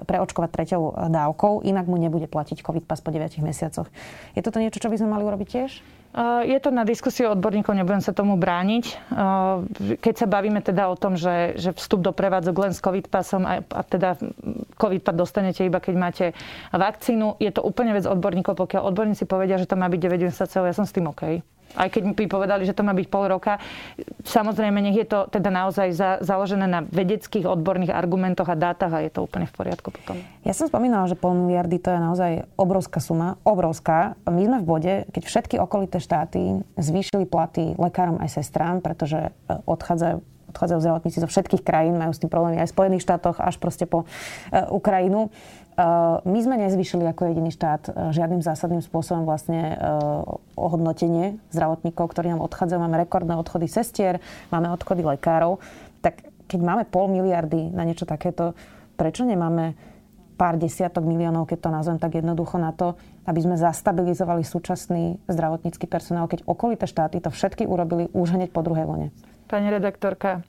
[0.08, 3.88] preočkovať treťou dávkou, inak mu nebude platiť COVID pas po 9 mesiacoch.
[4.38, 5.72] Je toto niečo, čo by sme mali urobiť tiež?
[6.44, 9.00] Je to na diskusiu odborníkov, nebudem sa tomu brániť.
[10.04, 13.48] Keď sa bavíme teda o tom, že, že vstup do prevádzok len s COVID pasom
[13.48, 14.20] a, a teda
[14.76, 16.26] COVID pas dostanete iba keď máte
[16.76, 20.67] vakcínu, je to úplne vec odborníkov, pokiaľ odborníci povedia, že to má byť 9 mesiacov,
[20.67, 21.39] ja som s tým OK
[21.75, 23.57] aj keď mi povedali, že to má byť pol roka.
[24.23, 29.03] Samozrejme, nech je to teda naozaj za, založené na vedeckých odborných argumentoch a dátach a
[29.03, 30.19] je to úplne v poriadku potom.
[30.43, 34.19] Ja som spomínala, že pol miliardy to je naozaj obrovská suma, obrovská.
[34.27, 39.31] My sme v bode, keď všetky okolité štáty zvýšili platy lekárom aj sestrám, pretože e,
[39.65, 43.55] odchádzajú odchádzajú zdravotníci zo všetkých krajín, majú s tým problémy aj v Spojených štátoch až
[43.55, 45.31] proste po uh, Ukrajinu.
[45.82, 49.82] Uh, my sme nezvyšili ako jediný štát uh, žiadnym zásadným spôsobom vlastne
[50.54, 52.78] ohodnotenie zdravotníkov, ktorí nám odchádzajú.
[52.78, 54.22] Máme rekordné odchody sestier,
[54.54, 55.58] máme odchody lekárov.
[56.06, 58.54] Tak keď máme pol miliardy na niečo takéto,
[58.94, 59.74] prečo nemáme
[60.38, 62.94] pár desiatok miliónov, keď to nazvem tak jednoducho na to,
[63.26, 68.62] aby sme zastabilizovali súčasný zdravotnícky personál, keď okolité štáty to všetky urobili už hneď po
[68.62, 69.10] druhej vlne
[69.52, 70.48] pani redaktorka.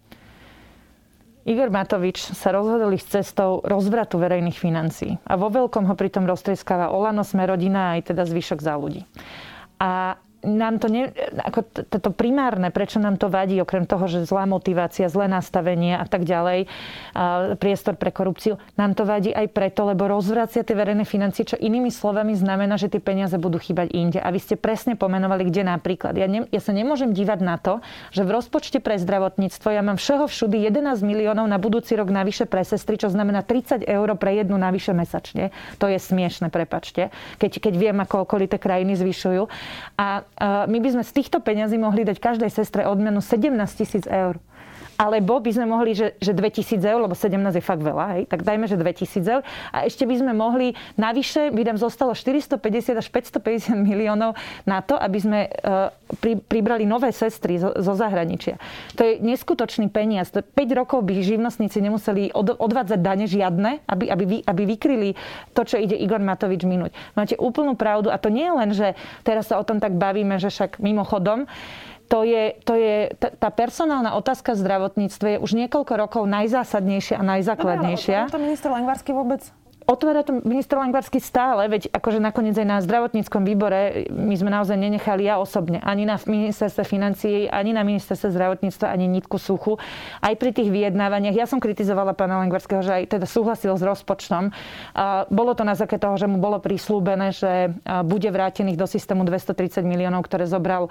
[1.43, 5.19] Igor Matovič sa rozhodol ísť cestou rozvratu verejných financií.
[5.27, 9.03] A vo veľkom ho pritom roztrieskáva Olano, sme rodina aj teda zvyšok za ľudí.
[9.83, 14.45] A nám to, ne, ako toto primárne, prečo nám to vadí, okrem toho, že zlá
[14.45, 16.67] motivácia, zlé nastavenie a tak ďalej,
[17.15, 21.55] a priestor pre korupciu, nám to vadí aj preto, lebo rozvracia tie verejné financie, čo
[21.55, 24.19] inými slovami znamená, že tie peniaze budú chýbať inde.
[24.19, 26.19] A vy ste presne pomenovali, kde napríklad.
[26.19, 27.79] Ja, ne, ja sa nemôžem dívať na to,
[28.11, 32.51] že v rozpočte pre zdravotníctvo ja mám všeho všudy 11 miliónov na budúci rok navyše
[32.51, 35.55] pre sestry, čo znamená 30 eur pre jednu navyše mesačne.
[35.79, 39.47] To je smiešne, prepačte, keď, keď viem, ako okolité krajiny zvyšujú.
[40.01, 44.41] A my by sme z týchto peňazí mohli dať každej sestre odmenu 17 tisíc eur
[44.97, 48.45] alebo by sme mohli, že, že 2000 eur, lebo 17 je fakt veľa, hej, tak
[48.45, 49.43] dajme, že 2000 eur.
[49.73, 54.37] A ešte by sme mohli, navyše by nám zostalo 450 až 550 miliónov
[54.69, 58.61] na to, aby sme uh, pri, pribrali nové sestry zo, zo zahraničia.
[58.97, 60.33] To je neskutočný peniaz.
[60.33, 65.11] 5 rokov by živnostníci nemuseli od, odvádzať dane žiadne, aby, aby, vy, aby vykryli
[65.57, 66.93] to, čo ide Igor Matovič minúť.
[67.17, 68.89] Máte úplnú pravdu a to nie je len, že
[69.27, 71.49] teraz sa o tom tak bavíme, že však mimochodom,
[72.13, 77.25] to je, to je tá personálna otázka v zdravotníctve je už niekoľko rokov najzásadnejšia a
[77.25, 78.29] najzákladnejšia.
[78.29, 79.41] Dobre, to minister Lengvarsky vôbec
[79.93, 84.77] otvára to minister Langvarský stále, veď akože nakoniec aj na zdravotníckom výbore my sme naozaj
[84.81, 89.77] nenechali ja osobne ani na ministerstve financií, ani na ministerstve zdravotníctva, ani nitku suchu.
[90.23, 94.55] Aj pri tých vyjednávaniach, ja som kritizovala pána Langvarského, že aj teda súhlasil s rozpočtom.
[95.29, 97.71] Bolo to na základe toho, že mu bolo prislúbené, že
[98.07, 100.91] bude vrátených do systému 230 miliónov, ktoré zobral,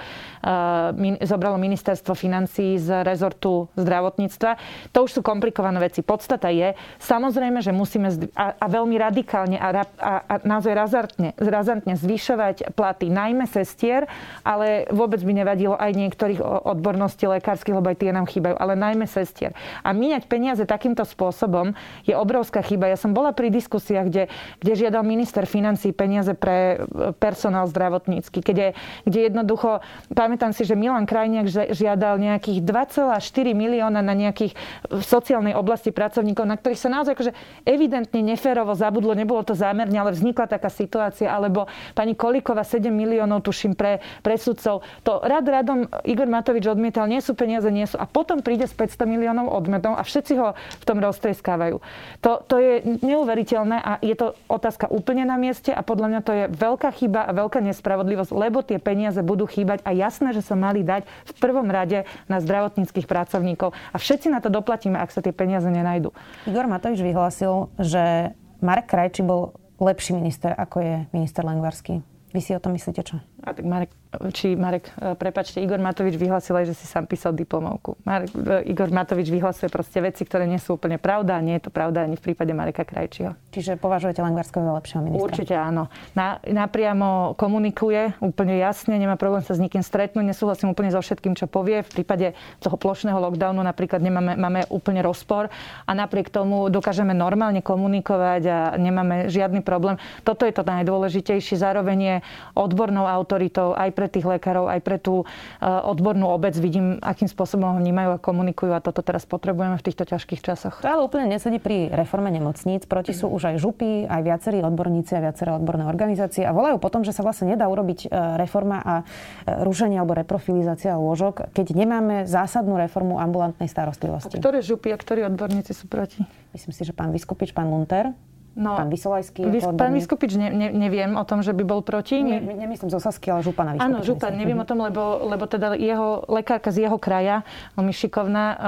[1.24, 4.52] zobralo ministerstvo financií z rezortu zdravotníctva.
[4.96, 6.04] To už sú komplikované veci.
[6.04, 11.94] Podstata je, samozrejme, že musíme, a, a veľmi radikálne a, a, a naozaj razantne, razantne
[12.00, 14.08] zvyšovať platy najmä sestier,
[14.42, 19.06] ale vôbec by nevadilo aj niektorých odborností lekárskych, lebo aj tie nám chýbajú, ale najmä
[19.06, 19.54] sestier.
[19.86, 21.76] A míňať peniaze takýmto spôsobom
[22.08, 22.90] je obrovská chyba.
[22.90, 24.24] Ja som bola pri diskusiách, kde,
[24.64, 28.74] kde žiadal minister financí peniaze pre e, personál zdravotnícky, kde,
[29.06, 29.84] kde jednoducho,
[30.16, 33.20] pamätám si, že Milan Krajniak žiadal nejakých 2,4
[33.52, 34.54] milióna na nejakých
[34.88, 37.34] v sociálnej oblasti pracovníkov, na ktorých sa naozaj akože
[37.68, 42.88] evidentne neférovo náhodou zabudlo, nebolo to zámerne, ale vznikla taká situácia, alebo pani Kolikova 7
[42.88, 44.84] miliónov, tuším, pre, pre sudcov.
[45.04, 48.00] To rad radom Igor Matovič odmietal, nie sú peniaze, nie sú.
[48.00, 51.84] A potom príde s 500 miliónov odmetov a všetci ho v tom roztreskávajú.
[52.24, 56.32] To, to je neuveriteľné a je to otázka úplne na mieste a podľa mňa to
[56.32, 60.56] je veľká chyba a veľká nespravodlivosť, lebo tie peniaze budú chýbať a jasné, že sa
[60.56, 63.76] mali dať v prvom rade na zdravotníckých pracovníkov.
[63.92, 66.14] A všetci na to doplatíme, ak sa tie peniaze nenajdu.
[66.48, 72.06] Igor Matovič vyhlásil, že Marek Krajči bol lepší minister, ako je minister Lengvarský.
[72.32, 73.18] Vy si o tom myslíte čo?
[73.42, 73.92] A tak Marek
[74.36, 77.96] či Marek, e, prepačte, Igor Matovič vyhlasil aj, že si sám písal diplomovku.
[78.04, 81.68] Marek, e, Igor Matovič vyhlasuje proste veci, ktoré nie sú úplne pravda a nie je
[81.68, 83.40] to pravda ani v prípade Mareka Krajčího.
[83.56, 85.24] Čiže považujete Lengvarského za lepšieho ministra?
[85.24, 85.88] Určite áno.
[86.12, 91.32] Na, napriamo komunikuje úplne jasne, nemá problém sa s nikým stretnúť, nesúhlasím úplne so všetkým,
[91.40, 91.80] čo povie.
[91.88, 95.48] V prípade toho plošného lockdownu napríklad nemáme, máme úplne rozpor
[95.88, 99.96] a napriek tomu dokážeme normálne komunikovať a nemáme žiadny problém.
[100.28, 101.56] Toto je to najdôležitejšie.
[101.56, 102.16] Zároveň je
[102.60, 106.58] odbornou autoritou aj pre tých lekárov, aj pre tú eh, odbornú obec.
[106.58, 110.82] Vidím, akým spôsobom ho vnímajú a komunikujú a toto teraz potrebujeme v týchto ťažkých časoch.
[110.82, 112.90] To ale úplne nesedí pri reforme nemocníc.
[112.90, 117.06] Proti sú už aj župy, aj viacerí odborníci a viaceré odborné organizácie a volajú potom,
[117.06, 122.26] že sa vlastne nedá urobiť eh, reforma a eh, rušenie alebo reprofilizácia lôžok, keď nemáme
[122.26, 124.40] zásadnú reformu ambulantnej starostlivosti.
[124.40, 126.24] A ktoré župy a ktorí odborníci sú proti?
[126.52, 128.12] Myslím si, že pán Vyskupič, pán Lunter
[128.52, 129.48] No, pán Vysolajský?
[129.48, 132.20] Vys, pán Vyskupič, ne, ne, neviem o tom, že by bol proti.
[132.20, 133.88] Ne, nemyslím z Osasky, ale Župana Vyskupič.
[133.88, 137.48] Áno, Župan, neviem o tom, lebo, lebo teda jeho lekárka z jeho kraja,
[137.80, 138.60] veľmi šikovná, uh,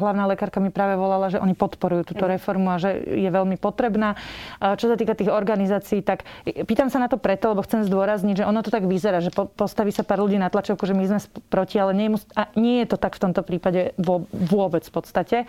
[0.00, 4.16] hlavná lekárka mi práve volala, že oni podporujú túto reformu a že je veľmi potrebná.
[4.56, 8.40] Uh, čo sa týka tých organizácií, tak pýtam sa na to preto, lebo chcem zdôrazniť,
[8.40, 11.12] že ono to tak vyzerá, že po, postaví sa pár ľudí na tlačovku, že my
[11.12, 11.20] sme
[11.52, 13.92] proti, ale nie, a nie je to tak v tomto prípade
[14.32, 15.44] vôbec v podstate.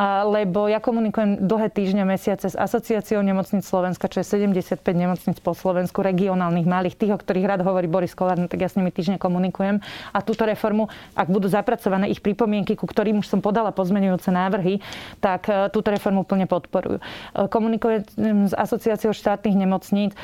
[0.00, 5.38] Uh, lebo ja komunikujem dlhé týždne, mesiace s asociáciou nemocníc Slovenska, čo je 75 nemocníc
[5.42, 8.78] po Slovensku, regionálnych, malých, tých, o ktorých rád hovorí Boris Kolár, no tak ja s
[8.78, 9.82] nimi týždne komunikujem.
[10.14, 14.80] A túto reformu, ak budú zapracované ich pripomienky, ku ktorým už som podala pozmenujúce návrhy,
[15.18, 16.98] tak e, túto reformu plne podporujú.
[16.98, 17.02] E,
[17.50, 18.06] komunikujem
[18.48, 20.18] s asociáciou štátnych nemocníc, e,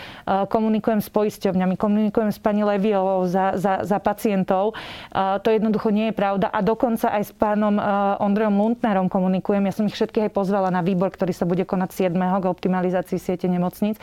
[0.48, 4.76] komunikujem s poisťovňami, komunikujem s pani Leviovou za, za, za pacientov.
[5.14, 6.50] To jednoducho nie je pravda.
[6.50, 7.76] A dokonca aj s pánom
[8.20, 9.64] Ondrejom Lundnerom komunikujem.
[9.68, 12.14] Ja som ich všetkých aj pozvala na výbor, ktorý sa bude konať 7.
[12.14, 13.96] k optimalizácii siete nemocníc.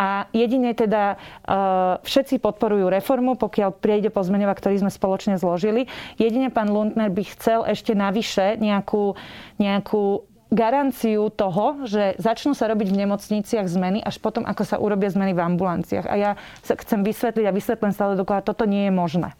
[0.00, 5.90] A jedine teda uh, všetci podporujú reformu, pokiaľ priejde pozmeňova, ktorý sme spoločne zložili.
[6.16, 9.18] Jedine pán Lundner by chcel ešte navyše nejakú,
[9.60, 15.10] nejakú garanciu toho, že začnú sa robiť v nemocniciach zmeny až potom, ako sa urobia
[15.10, 16.06] zmeny v ambulanciách.
[16.06, 16.30] A ja
[16.62, 19.34] sa chcem vysvetliť a vysvetlím stále dokola, toto nie je možné.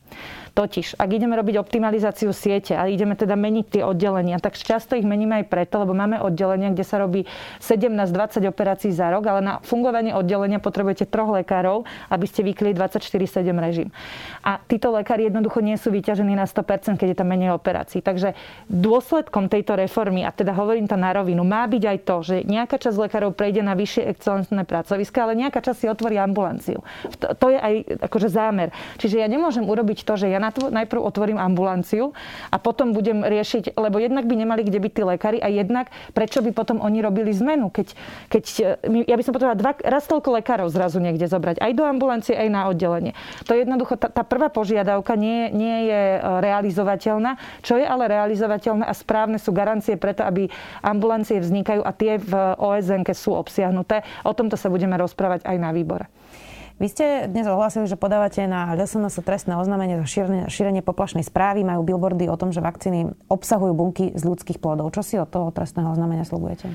[0.56, 5.04] Totiž, ak ideme robiť optimalizáciu siete a ideme teda meniť tie oddelenia, tak často ich
[5.04, 7.28] meníme aj preto, lebo máme oddelenia, kde sa robí
[7.60, 13.52] 17-20 operácií za rok, ale na fungovanie oddelenia potrebujete troch lekárov, aby ste vykli 24-7
[13.60, 13.92] režim.
[14.40, 18.00] A títo lekári jednoducho nie sú vyťažení na 100%, keď je tam menej operácií.
[18.00, 18.32] Takže
[18.72, 22.80] dôsledkom tejto reformy, a teda hovorím to na rovinu, má byť aj to, že nejaká
[22.80, 26.80] časť lekárov prejde na vyššie excelentné pracoviska, ale nejaká časť si otvorí ambulanciu.
[27.20, 27.74] To, to je aj
[28.08, 28.72] akože zámer.
[28.96, 32.12] Čiže ja nemôžem urobiť to, že ja najprv otvorím ambulanciu
[32.50, 36.42] a potom budem riešiť, lebo jednak by nemali kde byť tí lekári a jednak prečo
[36.42, 37.92] by potom oni robili zmenu, keď,
[38.32, 38.44] keď
[39.06, 42.48] ja by som potrebovala dva, raz toľko lekárov zrazu niekde zobrať, aj do ambulancie, aj
[42.50, 43.12] na oddelenie.
[43.46, 47.38] To je jednoducho, tá, tá prvá požiadavka nie, nie je e, realizovateľná.
[47.62, 50.48] Čo je ale realizovateľné a správne sú garancie preto, aby
[50.82, 54.02] ambulancie vznikajú a tie v OSN sú obsiahnuté.
[54.26, 56.08] O tomto sa budeme rozprávať aj na výbore.
[56.76, 61.64] Vy ste dnes ohlásili, že podávate na LSNS trestné oznámenie za šírenie, šírenie poplašnej správy.
[61.64, 64.92] Majú billboardy o tom, že vakcíny obsahujú bunky z ľudských plodov.
[64.92, 66.68] Čo si od toho trestného oznámenia slobujete?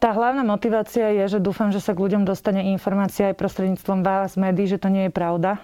[0.00, 4.40] Tá hlavná motivácia je, že dúfam, že sa k ľuďom dostane informácia aj prostredníctvom vás,
[4.40, 5.60] médií, že to nie je pravda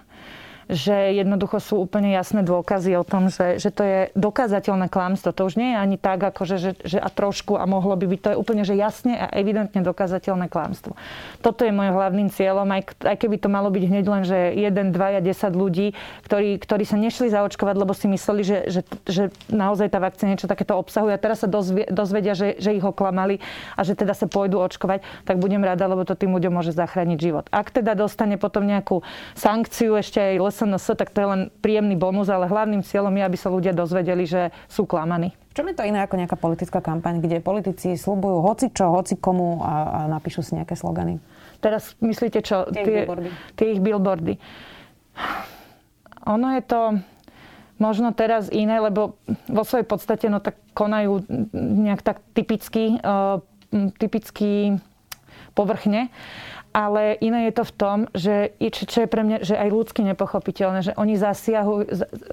[0.71, 5.35] že jednoducho sú úplne jasné dôkazy o tom, že, že to je dokázateľné klamstvo.
[5.35, 8.19] To už nie je ani tak, ako že, že, a trošku a mohlo by byť.
[8.23, 10.95] To je úplne, že jasne a evidentne dokázateľné klamstvo.
[11.43, 14.95] Toto je môj hlavným cieľom, aj, aj keby to malo byť hneď len, že 1,
[14.95, 15.91] 2, 10 ľudí,
[16.23, 20.47] ktorí, ktorí sa nešli zaočkovať, lebo si mysleli, že, že, že naozaj tá vakcína niečo
[20.47, 23.43] takéto obsahuje a teraz sa dozvie, dozvedia, že, že ich oklamali
[23.75, 27.17] a že teda sa pôjdu očkovať, tak budem rada, lebo to tým ľuďom môže zachrániť
[27.19, 27.45] život.
[27.51, 29.03] Ak teda dostane potom nejakú
[29.35, 33.23] sankciu ešte aj les SNS, tak to je len príjemný bonus, ale hlavným cieľom je,
[33.25, 35.33] aby sa ľudia dozvedeli, že sú klamaní.
[35.49, 39.17] V čom je to iné ako nejaká politická kampaň, kde politici slubujú hoci čo, hoci
[39.17, 41.17] komu a, a napíšu si nejaké slogany?
[41.59, 42.69] Teraz myslíte čo?
[42.69, 43.29] Tie, tie, billboardy.
[43.57, 44.33] tie ich billboardy.
[46.29, 46.79] Ono je to
[47.81, 49.17] možno teraz iné, lebo
[49.49, 51.25] vo svojej podstate no tak konajú
[51.57, 53.41] nejak tak typicky, uh,
[53.97, 54.77] typicky
[55.57, 56.13] povrchne
[56.71, 60.79] ale iné je to v tom, že čo je pre mňa že aj ľudsky nepochopiteľné,
[60.91, 61.83] že oni, zasiahujú,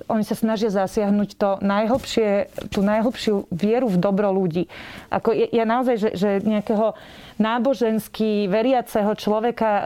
[0.07, 2.31] oni sa snažia zasiahnuť to najhlbšie,
[2.71, 4.71] tú najhlbšiu vieru v dobro ľudí.
[5.11, 6.95] Ako ja, ja naozaj, že, že nejakého
[7.39, 9.85] náboženský, veriaceho človeka, e,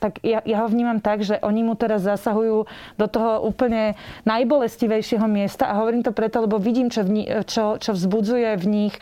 [0.00, 2.64] tak ja, ja ho vnímam tak, že oni mu teraz zasahujú
[2.96, 7.92] do toho úplne najbolestivejšieho miesta a hovorím to preto, lebo vidím, čo, v, čo, čo
[7.92, 9.00] vzbudzuje v nich e,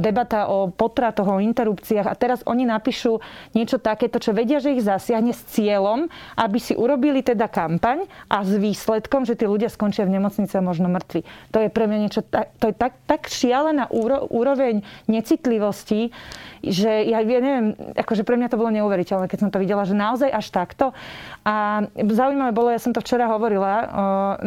[0.00, 3.20] debata o potratoch, o interrupciách a teraz oni napíšu
[3.52, 6.08] niečo takéto, čo vedia, že ich zasiahne s cieľom,
[6.40, 10.64] aby si urobili teda kampaň a s výsledkom, že tí ľudia skončia v nemocnici a
[10.64, 11.22] možno mŕtvi.
[11.52, 13.92] To je pre mňa niečo, to je tak, tak šialená
[14.32, 16.14] úroveň necitlivosti,
[16.62, 19.96] že ja, ja neviem, akože pre mňa to bolo neuveriteľné, keď som to videla, že
[19.96, 20.96] naozaj až takto.
[21.42, 23.72] A zaujímavé bolo, ja som to včera hovorila,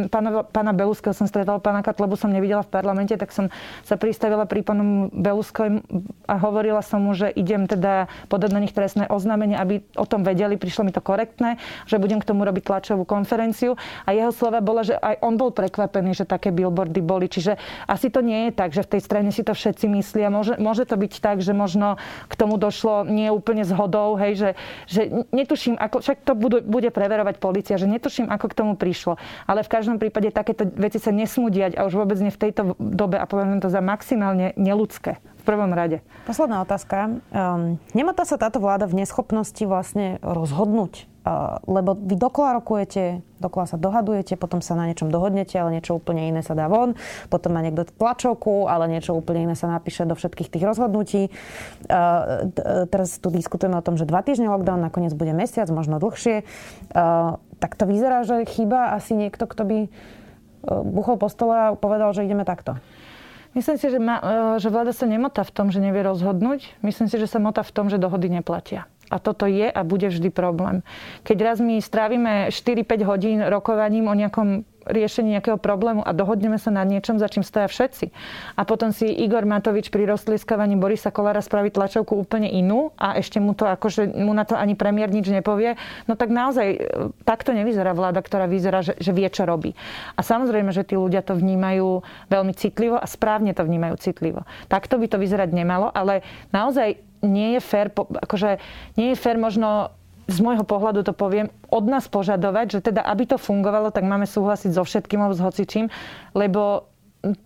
[0.07, 3.51] pána, pána Beluského som stretala, pána Katlebu som nevidela v parlamente, tak som
[3.83, 5.83] sa pristavila pri pánu Beluského
[6.25, 10.23] a hovorila som mu, že idem teda podať na nich trestné oznámenie, aby o tom
[10.25, 13.77] vedeli, prišlo mi to korektné, že budem k tomu robiť tlačovú konferenciu.
[14.05, 17.29] A jeho slova bola, že aj on bol prekvapený, že také billboardy boli.
[17.29, 20.33] Čiže asi to nie je tak, že v tej strane si to všetci myslia.
[20.33, 24.49] Môže, môže to byť tak, že možno k tomu došlo nie úplne zhodou, hej, že,
[24.85, 25.01] že
[25.33, 29.17] netuším, ako, však to bude, bude preverovať policia, že netuším, ako k tomu prišlo.
[29.49, 32.77] Ale v každom prípade takéto veci sa nesmú diať a už vôbec nie v tejto
[32.77, 36.01] dobe a poviem to za maximálne neludské prvom rade.
[36.25, 37.21] Posledná otázka.
[37.29, 41.07] Um, nemotá sa táto vláda v neschopnosti vlastne rozhodnúť
[41.65, 46.29] lebo vy dokola rokujete, dokola sa dohadujete, potom sa na niečom dohodnete, ale niečo úplne
[46.29, 46.93] iné sa dá von,
[47.33, 51.33] potom má niekto tlačovku, ale niečo úplne iné sa napíše do všetkých tých rozhodnutí.
[52.93, 56.45] Teraz tu diskutujeme o tom, že dva týždne lockdown, nakoniec bude mesiac, možno dlhšie.
[57.57, 59.79] Tak to vyzerá, že chýba asi niekto, kto by
[60.69, 62.77] buchol po stole a povedal, že ideme takto.
[63.55, 66.75] Myslím si, že, ma, e, že vláda sa nemotá v tom, že nevie rozhodnúť.
[66.83, 68.91] Myslím si, že sa motá v tom, že dohody neplatia.
[69.07, 70.83] A toto je a bude vždy problém.
[71.23, 76.69] Keď raz my strávime 4-5 hodín rokovaním o nejakom riešení nejakého problému a dohodneme sa
[76.69, 78.13] na niečom, za čím stoja všetci.
[78.55, 83.41] A potom si Igor Matovič pri roztliskavaní Borisa Kolára spraví tlačovku úplne inú a ešte
[83.41, 86.77] mu to akože mu na to ani premiér nič nepovie, no tak naozaj e,
[87.25, 89.73] takto nevyzerá vláda, ktorá vyzerá, že, že vie, čo robí.
[90.15, 94.45] A samozrejme, že tí ľudia to vnímajú veľmi citlivo a správne to vnímajú citlivo.
[94.69, 96.21] Takto by to vyzerať nemalo, ale
[96.53, 98.61] naozaj nie je fér, akože
[99.01, 99.95] nie je fér možno
[100.25, 104.25] z môjho pohľadu to poviem, od nás požadovať, že teda aby to fungovalo, tak máme
[104.25, 105.85] súhlasiť so všetkým alebo s hocičím,
[106.33, 106.89] lebo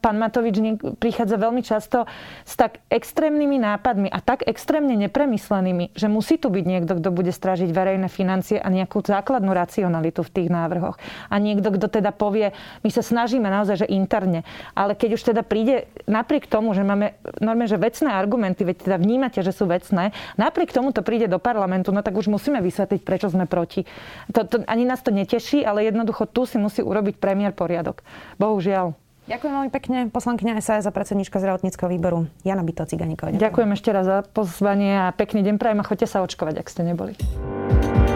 [0.04, 0.60] pán Matovič
[1.00, 2.04] prichádza veľmi často
[2.44, 7.32] s tak extrémnymi nápadmi a tak extrémne nepremyslenými, že musí tu byť niekto, kto bude
[7.32, 11.00] strážiť verejné financie a nejakú základnú racionalitu v tých návrhoch.
[11.32, 12.52] A niekto, kto teda povie,
[12.84, 14.44] my sa snažíme naozaj, že interne,
[14.76, 18.98] ale keď už teda príde napriek tomu, že máme normálne, že vecné argumenty, veď teda
[19.00, 23.02] vnímate, že sú vecné, napriek tomu to príde do parlamentu, no tak už musíme vysvetliť,
[23.06, 23.88] prečo sme proti.
[24.36, 28.04] To, to, ani nás to neteší, ale jednoducho tu si musí urobiť premiér poriadok.
[28.36, 29.09] Bohužiaľ.
[29.30, 33.30] Ďakujem veľmi pekne, poslankyňa SAS a predsednička zdravotníckého výboru Jana Byto Ciganíková.
[33.30, 33.46] Ďakujem.
[33.46, 36.82] Ďakujem ešte raz za pozvanie a pekný deň prajem a choďte sa očkovať, ak ste
[36.82, 37.14] neboli.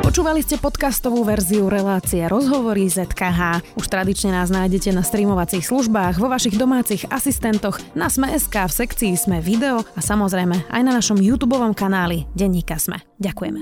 [0.02, 3.62] Počúvali ste podcastovú verziu relácie Rozhovory ZKH.
[3.78, 9.14] Už tradične nás nájdete na streamovacích službách, vo vašich domácich asistentoch, na Sme.sk, v sekcii
[9.14, 13.02] Sme video a samozrejme aj na našom YouTube kanáli Denníka Sme.
[13.22, 13.62] Ďakujeme.